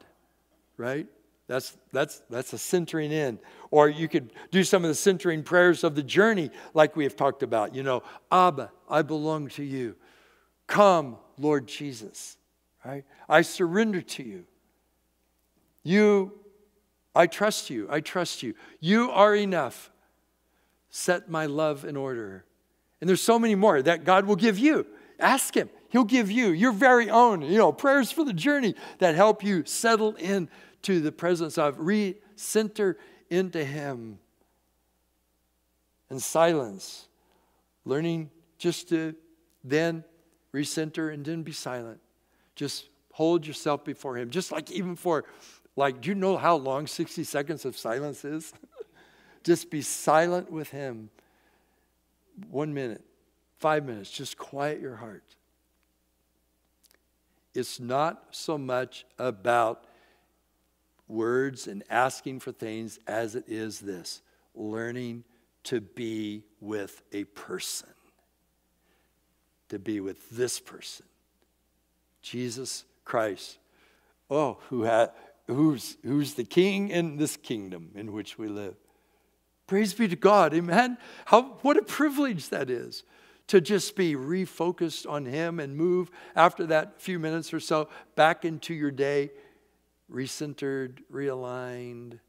[0.77, 1.07] right?
[1.47, 3.39] That's, that's, that's a centering in.
[3.71, 7.15] Or you could do some of the centering prayers of the journey, like we have
[7.15, 7.75] talked about.
[7.75, 9.95] You know, Abba, I belong to you.
[10.67, 12.37] Come, Lord Jesus.
[12.89, 13.05] Right?
[13.27, 14.45] I surrender to you.
[15.83, 16.33] You,
[17.13, 17.87] I trust you.
[17.87, 18.55] I trust you.
[18.79, 19.91] You are enough.
[20.89, 22.45] Set my love in order.
[22.99, 24.87] And there's so many more that God will give you.
[25.19, 25.69] Ask Him.
[25.89, 29.65] He'll give you your very own, you know, prayers for the journey that help you
[29.65, 30.49] settle in
[30.81, 32.97] to the presence of, re-center
[33.29, 34.17] into Him.
[36.09, 37.07] And silence.
[37.85, 39.13] Learning just to
[39.63, 40.03] then
[40.55, 41.99] recenter and then be silent.
[42.59, 44.31] Just hold yourself before Him.
[44.31, 45.23] Just like even for,
[45.77, 48.51] like, do you know how long 60 seconds of silence is?
[49.45, 51.09] just be silent with Him.
[52.51, 53.01] One minute,
[53.59, 55.23] five minutes, just quiet your heart.
[57.55, 59.85] It's not so much about
[61.07, 64.21] words and asking for things as it is this
[64.53, 65.23] learning
[65.63, 67.87] to be with a person,
[69.69, 71.05] to be with this person.
[72.21, 73.57] Jesus Christ.
[74.29, 75.09] Oh, who ha-
[75.47, 78.75] who's, who's the king in this kingdom in which we live.
[79.67, 80.53] Praise be to God.
[80.53, 80.97] Amen.
[81.25, 83.03] How, what a privilege that is
[83.47, 88.45] to just be refocused on Him and move after that few minutes or so back
[88.45, 89.31] into your day,
[90.11, 92.19] recentered, realigned.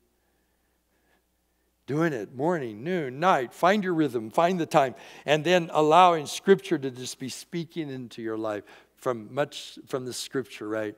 [1.86, 3.52] Doing it morning, noon, night.
[3.52, 4.94] Find your rhythm, find the time,
[5.26, 8.64] and then allowing Scripture to just be speaking into your life
[9.00, 10.96] from much from the scripture, right?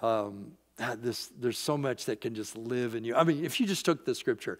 [0.00, 0.52] Um,
[0.98, 3.14] this, there's so much that can just live in you.
[3.14, 4.58] I mean, if you just took the scripture,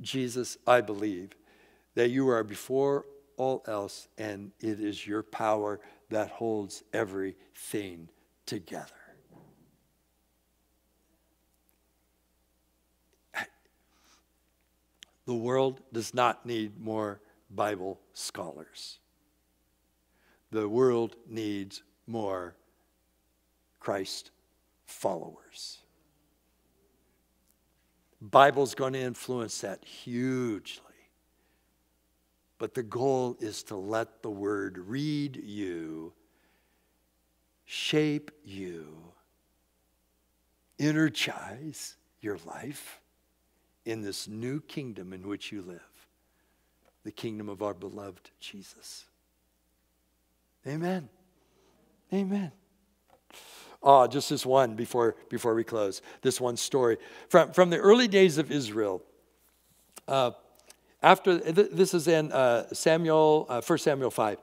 [0.00, 1.30] Jesus, I believe
[1.94, 8.08] that you are before all else, and it is your power that holds everything
[8.46, 8.92] together.
[15.26, 17.20] The world does not need more
[17.50, 19.00] Bible scholars.
[20.50, 22.54] The world needs more
[23.80, 24.30] Christ
[24.84, 25.78] followers.
[28.20, 30.82] Bible's going to influence that hugely.
[32.58, 36.14] But the goal is to let the word read you,
[37.66, 39.12] shape you,
[40.78, 43.00] energize your life
[43.84, 45.80] in this new kingdom in which you live
[47.04, 49.05] the kingdom of our beloved Jesus.
[50.66, 51.08] Amen.
[52.12, 52.52] Amen.
[53.82, 56.02] Oh, just this one before, before we close.
[56.22, 56.98] This one story.
[57.28, 59.02] From, from the early days of Israel,
[60.08, 60.32] uh,
[61.02, 64.38] after this is in uh, Samuel, uh, 1 Samuel 5.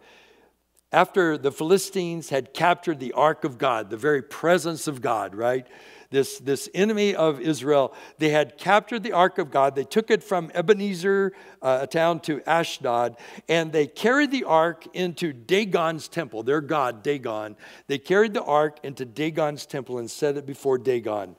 [0.93, 5.67] after the Philistines had captured the ark of God, the very presence of God, right?
[6.13, 9.73] This, this enemy of Israel, they had captured the ark of God.
[9.73, 13.17] They took it from Ebenezer, uh, a town, to Ashdod,
[13.49, 17.55] and they carried the ark into Dagon's temple, their god, Dagon.
[17.87, 21.35] They carried the ark into Dagon's temple and set it before Dagon.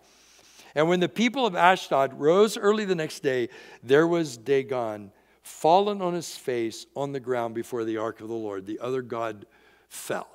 [0.75, 3.51] And when the people of Ashdod rose early the next day,
[3.85, 5.13] there was Dagon
[5.45, 8.67] fallen on his face on the ground before the ark of the Lord.
[8.67, 9.47] The other God
[9.89, 10.27] fell.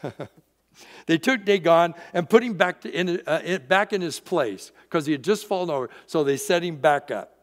[1.06, 5.06] they took Dagon and put him back, in, uh, in, back in his place because
[5.06, 5.90] he had just fallen over.
[6.06, 7.34] So they set him back up.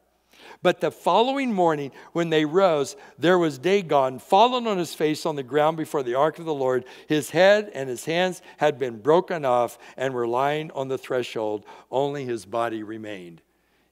[0.63, 5.35] But the following morning, when they rose, there was Dagon fallen on his face on
[5.35, 6.85] the ground before the ark of the Lord.
[7.07, 11.65] His head and his hands had been broken off and were lying on the threshold.
[11.89, 13.41] Only his body remained.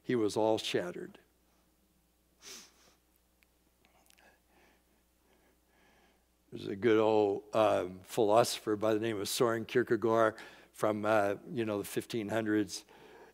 [0.02, 1.18] He was all shattered.
[6.52, 10.34] There's a good old um, philosopher by the name of Soren Kierkegaard
[10.72, 12.82] from, uh, you know, the 1500s,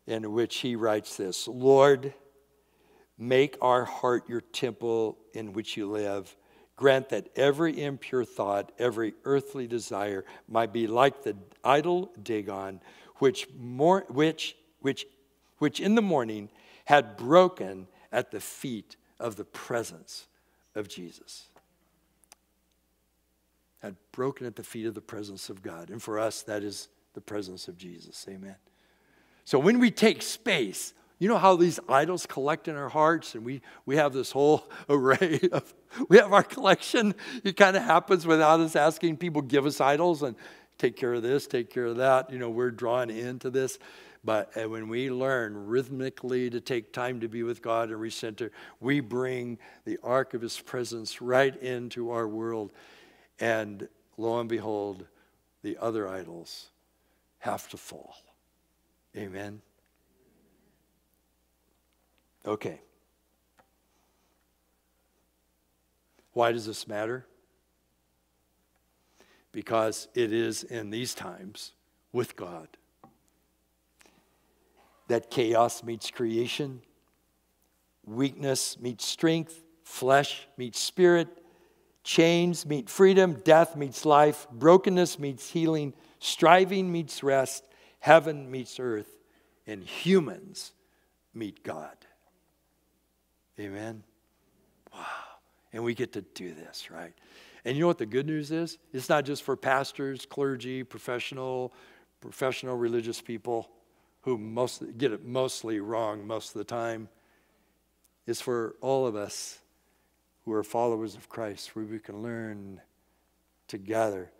[0.05, 2.13] in which he writes this Lord,
[3.17, 6.35] make our heart your temple in which you live.
[6.75, 12.79] Grant that every impure thought, every earthly desire might be like the idol Dagon,
[13.15, 15.07] which, more, which, which,
[15.57, 16.49] which in the morning
[16.85, 20.27] had broken at the feet of the presence
[20.75, 21.47] of Jesus
[23.79, 25.89] had broken at the feet of the presence of God.
[25.89, 28.25] And for us, that is the presence of Jesus.
[28.29, 28.55] Amen.
[29.45, 33.43] So when we take space, you know how these idols collect in our hearts, and
[33.43, 35.73] we, we have this whole array of,
[36.09, 37.15] we have our collection.
[37.43, 39.17] It kind of happens without us asking.
[39.17, 40.35] People give us idols and
[40.77, 42.31] take care of this, take care of that.
[42.31, 43.79] You know, we're drawn into this.
[44.23, 48.49] But uh, when we learn rhythmically to take time to be with God and recenter,
[48.79, 52.71] we bring the ark of His presence right into our world.
[53.39, 55.05] And lo and behold,
[55.61, 56.69] the other idols
[57.39, 58.15] have to fall.
[59.15, 59.61] Amen.
[62.45, 62.81] Okay.
[66.33, 67.25] Why does this matter?
[69.51, 71.73] Because it is in these times
[72.11, 72.67] with God
[75.07, 76.81] that chaos meets creation,
[78.05, 81.27] weakness meets strength, flesh meets spirit,
[82.07, 87.65] Chains meet freedom, death meets life, brokenness meets healing, striving meets rest,
[87.99, 89.17] heaven meets earth,
[89.67, 90.71] and humans
[91.33, 91.97] meet God.
[93.59, 94.03] Amen?
[94.93, 95.01] Wow.
[95.73, 97.11] And we get to do this, right?
[97.65, 98.77] And you know what the good news is?
[98.93, 101.73] It's not just for pastors, clergy, professional,
[102.21, 103.69] professional religious people
[104.21, 107.09] who most get it mostly wrong most of the time.
[108.25, 109.59] It's for all of us
[110.47, 112.79] who are followers of Christ, where we can learn
[113.67, 114.31] together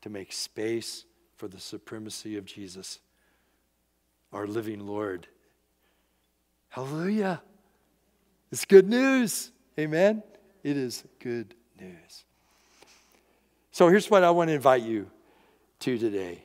[0.00, 1.06] to make space
[1.38, 3.00] for the supremacy of Jesus,
[4.32, 5.26] our living Lord.
[6.68, 7.42] Hallelujah.
[8.52, 9.50] It's good news.
[9.76, 10.22] Amen.
[10.62, 12.24] It is good news.
[13.72, 15.10] So here's what I want to invite you
[15.80, 16.44] to today.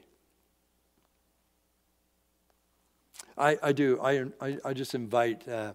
[3.38, 4.00] I, I do.
[4.02, 5.74] I, I, I just invite uh,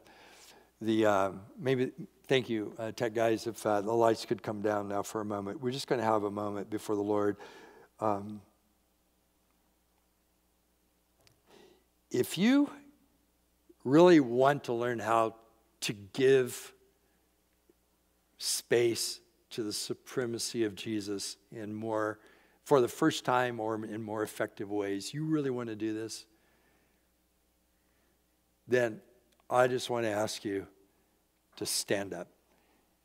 [0.80, 1.92] the uh, maybe
[2.30, 3.48] Thank you, uh, tech guys.
[3.48, 6.06] If uh, the lights could come down now for a moment, we're just going to
[6.06, 7.36] have a moment before the Lord.
[7.98, 8.40] Um,
[12.08, 12.70] if you
[13.82, 15.34] really want to learn how
[15.80, 16.72] to give
[18.38, 19.18] space
[19.50, 22.20] to the supremacy of Jesus in more,
[22.62, 26.26] for the first time or in more effective ways, you really want to do this,
[28.68, 29.00] then
[29.50, 30.68] I just want to ask you
[31.60, 32.26] to stand up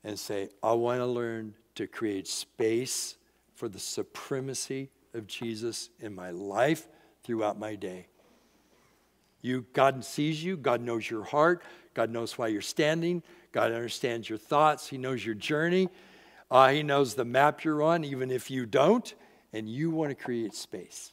[0.01, 3.18] and say, I want to learn to create space
[3.53, 6.88] for the supremacy of Jesus in my life
[7.24, 8.08] throughout my day.
[9.41, 14.30] You, God sees you, God knows your heart, God knows why you're standing, God understands
[14.30, 15.89] your thoughts, He knows your journey,
[16.49, 19.14] uh, He knows the map you're on, even if you don't,
[19.51, 21.12] and you want to create space.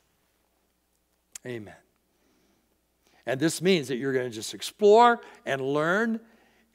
[1.45, 1.74] Amen.
[3.26, 6.20] And this means that you're going to just explore and learn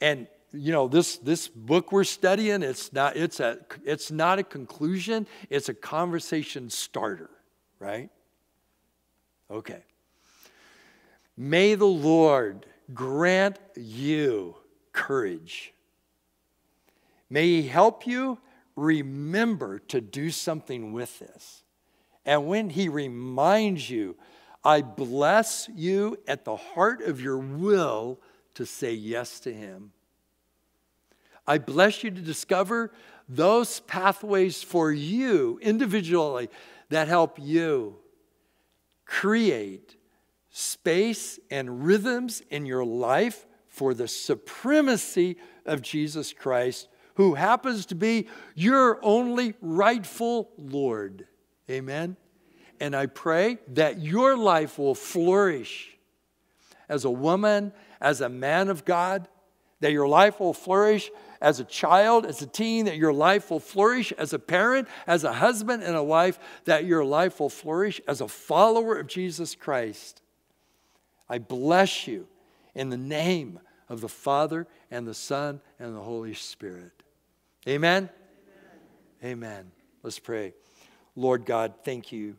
[0.02, 4.42] and you know this this book we're studying it's not it's a it's not a
[4.42, 7.30] conclusion it's a conversation starter
[7.78, 8.10] right?
[9.50, 9.82] Okay.
[11.36, 14.56] May the lord grant you
[14.92, 15.72] courage.
[17.30, 18.38] May he help you
[18.74, 21.62] remember to do something with this.
[22.24, 24.16] And when he reminds you
[24.64, 28.18] i bless you at the heart of your will
[28.54, 29.92] to say yes to him
[31.48, 32.92] I bless you to discover
[33.26, 36.50] those pathways for you individually
[36.90, 37.96] that help you
[39.06, 39.96] create
[40.50, 47.94] space and rhythms in your life for the supremacy of Jesus Christ, who happens to
[47.94, 51.26] be your only rightful Lord.
[51.70, 52.16] Amen.
[52.78, 55.96] And I pray that your life will flourish
[56.90, 59.28] as a woman, as a man of God,
[59.80, 61.10] that your life will flourish
[61.40, 65.24] as a child, as a teen, that your life will flourish as a parent, as
[65.24, 69.54] a husband and a wife, that your life will flourish as a follower of Jesus
[69.54, 70.22] Christ.
[71.28, 72.26] I bless you
[72.74, 76.92] in the name of the Father and the Son and the Holy Spirit.
[77.66, 78.08] Amen?
[79.22, 79.32] Amen.
[79.32, 79.70] Amen.
[80.02, 80.54] Let's pray.
[81.16, 82.36] Lord God, thank you.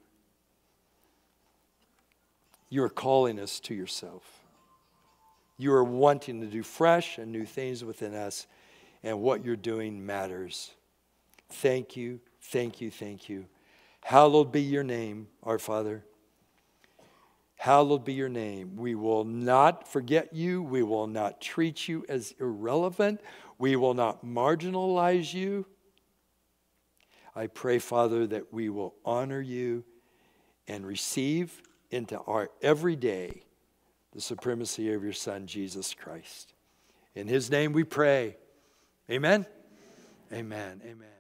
[2.70, 4.24] You are calling us to yourself.
[5.58, 8.48] You are wanting to do fresh and new things within us,
[9.04, 10.72] and what you're doing matters.
[11.52, 13.46] Thank you, thank you, thank you.
[14.02, 16.04] Hallowed be your name, our Father.
[17.58, 18.78] Hallowed be your name.
[18.78, 20.64] We will not forget you.
[20.64, 23.20] We will not treat you as irrelevant.
[23.58, 25.66] We will not marginalize you.
[27.36, 29.84] I pray, Father, that we will honor you
[30.68, 33.44] and receive into our everyday
[34.14, 36.54] the supremacy of your Son, Jesus Christ.
[37.14, 38.38] In his name we pray.
[39.10, 39.46] Amen.
[40.32, 40.82] Amen.
[40.86, 41.19] Amen.